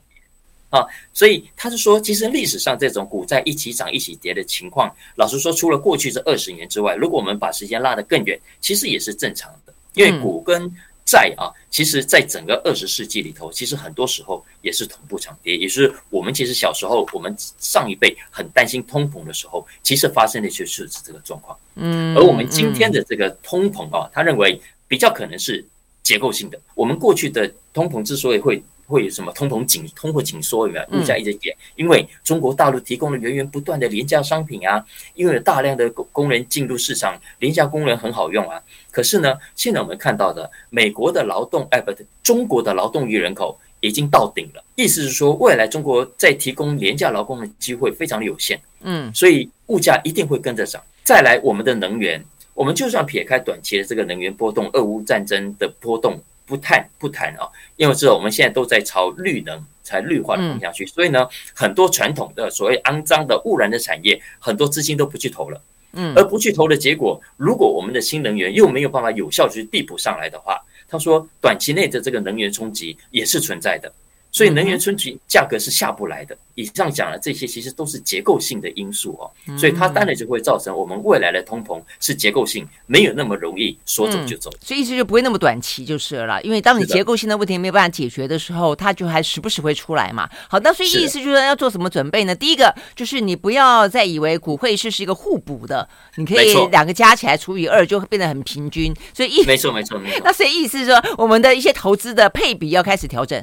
[0.70, 15.56] 啊，所以他是说，其实历史上这种股债一起涨一起跌的情况，老实说，除了过去这二十年之外，如果我们把时间拉得更远，其实也是正常的，因为股跟债啊，其实，在整个二十世纪里头，其实很多时候也是同步涨跌。
[15.56, 21.58] 也是我们其实小时候，我们上一辈很担心通膨的时候，其实发生的就是这个状况。
[21.74, 25.64] 嗯，而我们今天的这个通膨啊，他认为比较可能是
[26.02, 26.60] 结构性的。
[26.74, 28.62] 我们过去的通膨之所以会
[28.92, 31.00] 会有什么通膨紧、通货紧缩，有没有？
[31.00, 38.62] 物价一直跌，因为中国大陆提供了源源不断的廉价商品啊，因为有大量的工工人进入市场，廉价工人很好用啊。
[38.90, 44.62] 可是呢，现在我们看到的美国的劳动，哎，不对，中国的劳动力人口已经到顶了。
[44.76, 48.60] 意思是说，未来中国在提供廉价劳工的机会非常的有限。
[48.82, 50.82] 嗯，所以物价一定会跟着涨。
[51.02, 56.20] 再来我们的能源，我们就算撇开短期的这个能源波动、俄乌战争的波动
[56.52, 65.58] 不谈不谈啊，因为知道我们现在都在朝绿能、才绿化的方向去，所以呢，很多传统的所谓肮脏的污染的产业，很多资金都不去投了。
[65.94, 73.90] 嗯，而不去投的结果，如果我们的新能源又没有办法有效去递补上来的话，他说短期内的这个能源冲击也是存在的。
[74.32, 76.36] 所以能源春季价格是下不来的。
[76.54, 79.24] 以上讲的这些其实都是结构性的因素哦，
[79.56, 84.50] 所以它当然就会造成我们未来的通膨是结构性，没有那么容易说走就走。
[84.60, 90.28] 所以意思就不会那么短期就是了，因为当你结构性的问题没有办法解决的时候，它就还时不时会出来嘛。
[90.46, 92.34] 好，那所以意思就是说要做什么准备呢？
[92.34, 98.94] 第一个就是你不要再以为股汇市是一个互补的，你可以两个加起来除以二就会变得很平均。
[99.14, 100.20] 所以意没错没错没错。
[100.24, 103.42] 那所以意思是说我们的一些投资的配比要开始调整。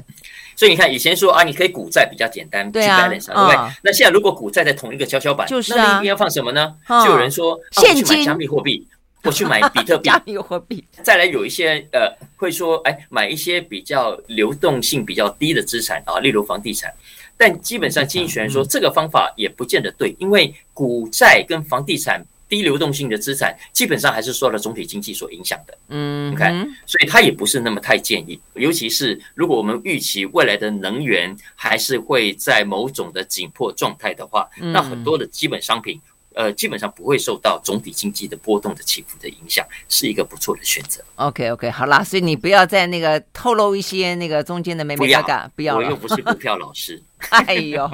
[0.60, 3.56] 所以你看，以前说啊，你可以股债比较简单，对啊，对不对？
[3.82, 6.76] 那现在如果股债在同一个跷跷板，就是那你一定要放什么呢？
[7.02, 8.86] 就有人说，现金、加密货币，
[9.22, 10.84] 我去买 比特币、加密货币。
[11.02, 16.92] 再来有一些呃，会说，哎，买一些比较流动性比较低的资产啊，例如房地产。
[17.38, 22.22] 但基本上，经济学人说这个方法也不见得对，因为股债跟房地产。
[22.50, 26.44] 低流动性的资产基本上还是受到总体经济所影响的，嗯，OK，
[26.84, 35.98] 所以它也不是那么太建议，尤其是如果我们预期未来的能源还是会在某种的紧迫状态的话，那很多的基本商品。
[36.34, 41.02] 呃，基本上不会受到总体经济的波动的起伏的影响，是一个不错的选择。
[41.16, 47.02] OK，OK，okay, okay, 好啦，所以你不要再那个透露一些那个中间的美美嘎嘎，不要，我又不是股票老师。
[47.28, 47.86] 哎呦，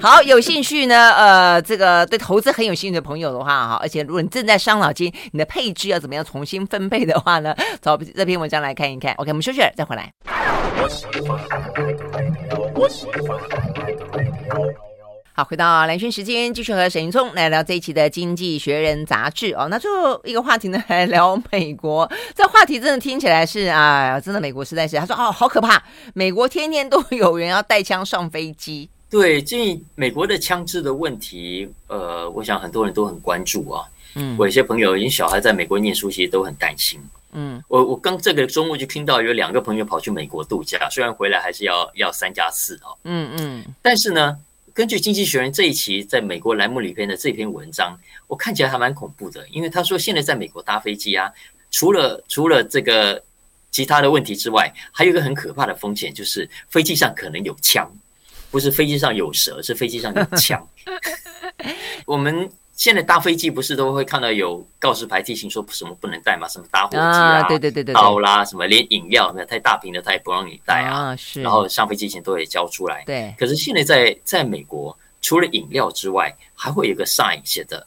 [0.00, 9.12] 好，有兴趣呢，呃，这个对投资很有兴趣的朋友的话，哈，而且如果你正在伤脑筋，你的配置要怎么样重新分配的话呢，找这篇文章来看一看。
[9.16, 10.10] OK，我们休息了再回来。
[15.38, 19.68] 好，回到蓝轩时间，继续和沈云聪来聊这一期的《经济学人》杂志哦。
[19.70, 22.10] 那最后一个话题呢，来聊美国。
[22.34, 25.80] 这话题真的听起来是啊，真的美国实在是，他说哦，好可怕，
[26.12, 28.90] 美国天天都有人要带枪上飞机。
[29.08, 33.86] 对，这美国的枪支的问题，呃，我想很多人都很关注啊。
[34.16, 37.00] 嗯，我有些朋友，因为小孩在美国念书，其实都很担心。
[37.30, 42.98] 嗯，我我刚这个周末就听到有两个朋友跑去美国度假，虽然回来还是要要三加四哦。
[43.04, 44.36] 嗯嗯，但是呢。
[44.78, 51.28] 根据《经济学人》这一期在美国栏目里边的这篇文章，我看起来还蛮恐怖的，因为他说现在在美国搭飞机啊，
[51.68, 53.20] 除了除了这个
[53.72, 57.92] 其他的问题之外，还有一个很可怕的风险，就是飞机上可能有枪，
[58.52, 60.64] 不是飞机上有蛇，是飞机上有枪。
[62.06, 62.48] 我们。
[62.78, 66.46] 现在搭飞机不是都会看到有告示牌提醒说什么不能带嘛？
[66.46, 71.16] 什么打火机啊，对对对对，刀啦，什么连饮料那太大瓶的他也不让你带啊。
[71.16, 71.42] 是。
[71.42, 73.02] 然后上飞机前都得交出来。
[73.04, 73.34] 对。
[73.36, 77.84] 可是现在在在美国，除了饮料之外，还会有个 sign 写的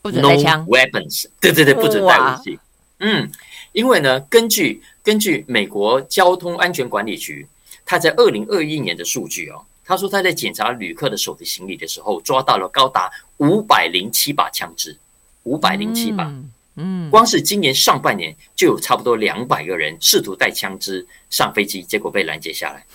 [0.00, 0.60] 不准带枪。
[0.60, 1.26] No weapons。
[1.38, 2.58] 对对对，不准带武器。
[3.00, 3.30] 嗯，
[3.72, 7.46] 因为呢，根据根据美国交通安全管理局，
[7.84, 9.62] 他在二零二一年的数据哦。
[9.92, 14.96] 他说他在检查旅客的手提行李的时候，抓到了高达五百零七把枪支，
[15.42, 16.32] 五百零七把。
[16.76, 22.86] 嗯，光是今年上半年就有差不多两百个人试图带枪支上飞机，结果被拦截下来。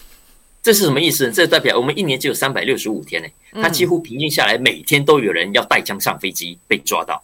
[0.64, 1.32] 这是什么意思？
[1.32, 3.30] 这代表我们一年只有三百六十五天呢，
[3.62, 7.22] 他几乎平均下来每天都有人要带枪上飞机被抓到。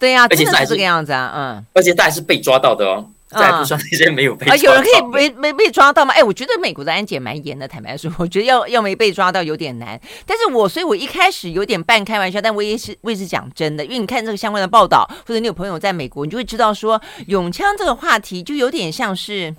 [0.00, 3.08] 对呀，而且是这个样子啊，嗯，而且他还是被抓到的哦。
[3.28, 6.14] 这还不算那些没有被抓到、嗯、啊，有人可以没没被抓到吗？
[6.14, 10.00] 哎，我觉得美国的安检蛮严的，坦白说， 我觉得要要没被抓到有点难。
[10.24, 19.54] 但是我所以，我一开始有点半开玩笑，但我也是我也是讲真的，因为你看这个相关的报道，或者你有朋友在美国，你就会知道说，永枪这个话题就有点像是。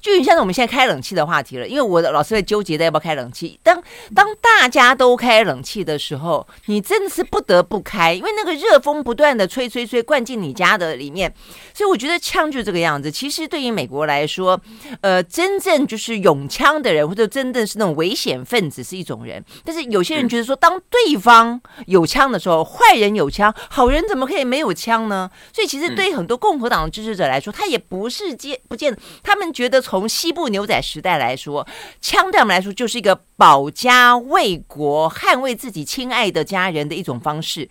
[0.00, 3.58] 就有点像是我们现在开冷气的话题了，因为我的老师在纠结在要不要开冷气。
[3.62, 3.82] 当
[4.14, 11.32] 当大家都开冷气的时候，你真的是不得不开，因为那个热风不断的吹吹吹灌进你家的里面。
[11.72, 13.10] 所以我觉得枪就这个样子。
[13.10, 14.60] 其实对于美国来说，
[15.00, 19.44] 呃，真正就是拥枪的人，或者真的是那种危险分子是一种人。
[19.64, 25.30] 但是有些人觉得说，当对方有枪的时候，坏人有枪，好人怎么可以没有枪呢？
[25.52, 31.66] 所以其实对于很多共和党的支持者来说，他也不是见不见，他们觉得从西部牛仔时代来说，
[32.00, 37.68] 枪对我们来说就是一个保家卫国、捍卫自己亲爱的家人的一种方式。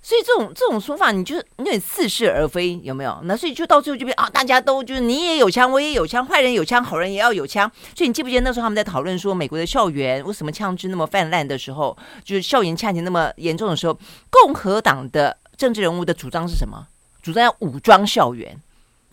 [0.00, 3.18] 所以这种这种说法，你就有点似是而非，有没有？
[3.24, 7.70] 那所以就到最后就变啊，大家都就是你也有枪，我也有枪，坏人有枪，好人也要有枪。
[7.94, 13.98] 所以你记不记得那时候他们在讨论说，美国的校园为什么枪支那么泛滥的时候，就是校园枪击那么严重的时候，
[14.30, 16.86] 共和党的政治人物的主张是什么？
[17.22, 18.60] 主张要武装校园。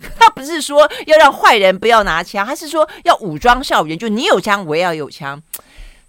[0.18, 5.42] 他不是说要让坏人不要拿枪，他是说要武装校园，就你有枪，我也要有枪。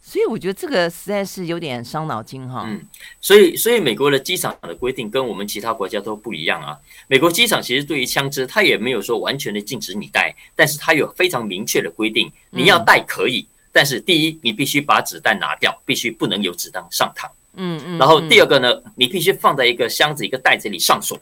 [0.04, 2.64] 所以我觉得这个实在是有点伤脑筋哈。
[2.66, 2.82] 嗯，
[3.20, 6.76] 所以所以美国的机场的规定跟我们其他国家都不一样啊。
[7.06, 17.26] 美国机场其实对于枪支，它也没有说完全的禁止你带，但是它有非常明确的规定，你要带可以，嗯、但是第一，你必须把子弹拿掉，必须不能有子弹上膛。
[17.54, 17.96] 嗯嗯。
[17.96, 21.18] 然后第二个呢，你必须放在一个箱子、一个袋子里上锁。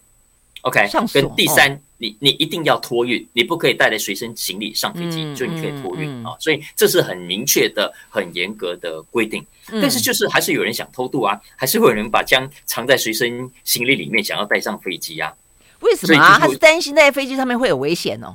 [0.62, 6.34] OK，跟第三，哦、你你一定要托运，你不可以带来随身行李上飞机，嗯、就你可以托运啊。
[6.40, 9.44] 所以这是很明确的、很严格的规定。
[9.70, 15.30] 嗯、但是就是还是有人想偷渡啊，还是会有人把枪藏在随身行李里面，想要带上飞机啊？
[15.80, 16.38] 为什么啊？
[16.40, 18.34] 他是担心在飞机上面会有危险哦。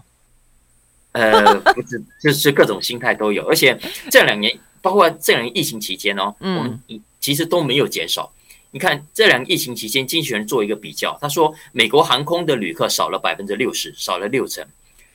[1.13, 3.75] 呃，不是，就是各种心态都有，而且
[4.11, 6.79] 这两年，包括这两年疫情期间哦，嗯、我们
[7.19, 8.31] 其实都没有减少。
[8.75, 14.61] 你看，这两个疫情期间，经纪人做一个比较，他说美国航空的旅客少了百分之六十，少了六成。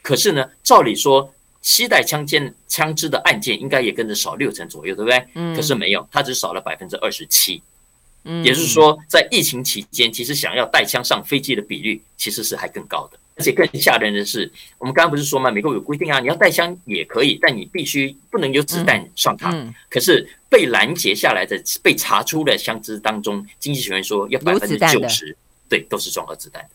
[0.00, 1.30] 可是呢，照理说，
[1.60, 5.22] 携带枪尖、枪支的案件应该也跟着少六成左右，对不对？
[5.34, 5.54] 嗯。
[5.54, 7.60] 可是没有，它只少了百分之二十七。
[8.24, 8.42] 嗯。
[8.42, 13.18] 也就是说，在疫情期间，其实想要带枪上飞机的比率其实是还更高的。
[13.40, 15.50] 而且更吓人的是，我们刚刚不是说吗？
[15.50, 19.50] 美国有规定啊，你要带枪也可以，但你必须不能有子弹上膛。
[19.50, 25.34] 嗯嗯、可是被拦截下来的、被查出的枪支当中，经济学人说要百分之九十，
[25.70, 26.68] 对，都是装了子弹的。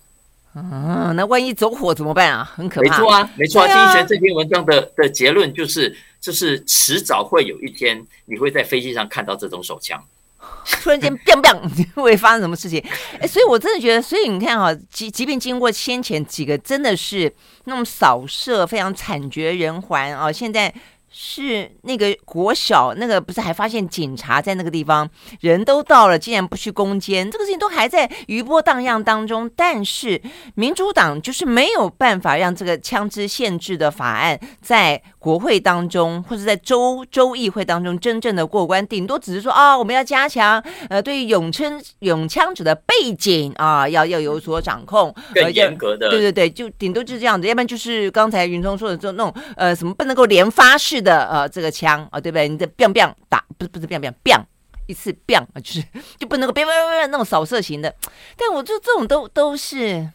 [0.55, 2.43] 嗯，那万一走火怎么办啊？
[2.55, 2.89] 很可怕。
[2.89, 3.67] 没错啊，没错啊。
[3.67, 10.03] 经济学人这篇文章的的结论就是，就是迟早会有一天，你会在飞机上看到这种手枪。
[10.81, 11.59] 突然间砰砰
[12.01, 12.83] 会发生什么事情？
[13.19, 17.31] 哎，所以我真的觉得，所以你看哈，即即便经过先前几个真的是
[17.65, 20.73] 那种扫射非常惨绝人寰啊，现在。
[21.17, 25.09] 是那个国小那个不是还发现警察在那个地方，
[25.39, 29.49] 人都到了，竟然不去攻坚，这个事情都还在余波荡漾当中。
[29.55, 30.21] 但是
[30.55, 46.09] 民主党就是没有办法让这个枪支限制的法案在国会当中或者在州州议会当中真正的过关，顶多只是说啊、哦，我们要加强呃对于拥枪拥枪者的背景啊，要要有所掌控，更严格的。
[46.09, 51.25] 对对对，就顶多就是这样子，要不然就是刚才云聪说的这种那种呃什么不能够连发式的。
[51.27, 52.49] 呃，这个枪啊、哦，对不对？
[52.49, 54.43] 你的 biang biang 打，不是不是 biang biang biang
[54.87, 55.83] 一次 biang 啊，就是
[56.17, 57.95] 就不能够 biang biang biang 那种扫射型的。
[58.35, 60.09] 但我就这种都都是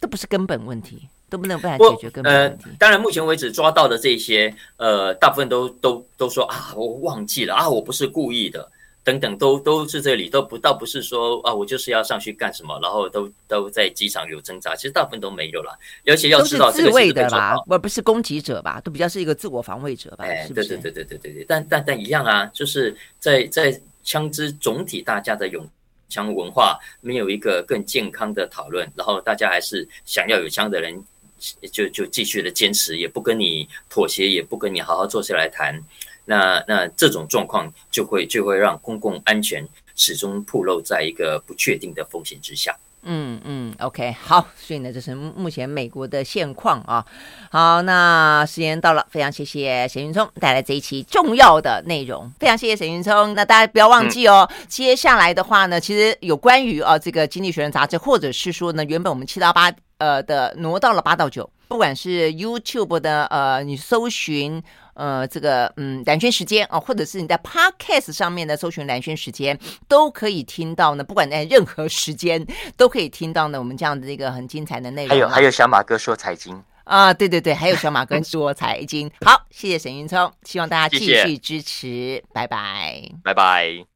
[0.00, 2.64] 都不是根本问题，都不能办法解决根本问题。
[2.70, 8.68] 呃、当然，目前为止抓到的这些呃，大部分都都都说啊，我忘记了啊，我不是故意的。
[9.04, 15.76] 等等，都都是这里，都不倒不是说啊，我就是要上去干什么，然后都都在机场有挣扎，其实大部分都没有了。
[16.06, 20.24] 而且要知道这个是的吧，而不是攻击者吧，都比较是一个自我防卫者吧。
[20.24, 21.44] 哎，对对对对对对对。
[21.48, 25.68] 但但但一样啊，就是在在枪支总体大家的拥
[26.08, 30.94] 枪文化没有一个更健康的讨论，然后大家还是想要有枪的人
[31.72, 35.82] 就就继续的坚持，也不跟你妥协，也不跟你好好坐下来谈。
[36.24, 42.76] 那那这种状况就会就会让公共安全始终暴露在一个不确定的风险之下。
[43.04, 47.04] 嗯嗯，OK，好，所以呢，这是目前美国的现况啊。
[47.50, 53.34] 好，那时间到了，非常谢谢沈云聪带来这一期重要的内容，非常谢谢沈云聪。
[53.34, 64.62] 那大家不要忘记哦，嗯、接下来的话呢，其实有关于啊这个《经济学人》杂志，或者是说呢，原本我们七到八呃的挪到了八到九，不管是 YouTube 的呃，你搜寻。
[64.94, 71.02] 呃，这个嗯，蓝轩时间啊，或者是你在 Podcast 上面的搜寻蓝轩时间，都可以听到呢。
[71.04, 73.58] 不管在任何时间，都可以听到呢。
[73.58, 75.10] 我们这样的一个很精彩的内容。
[75.10, 79.10] 还有还有小马哥说财经啊，对对对，还有小马哥说财经。
[79.24, 83.86] 好，谢谢沈云聪，希望大家继续支持，谢谢拜拜，拜拜。